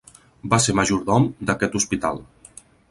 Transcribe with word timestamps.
Va 0.53 0.59
ser 0.67 0.75
majordom 0.79 1.29
d'aquest 1.51 1.81
hospital. 1.83 2.23